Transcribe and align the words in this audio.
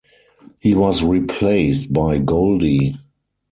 He 0.59 0.73
was 0.73 1.03
replaced 1.03 1.93
by 1.93 2.17
Goldy. 2.17 2.95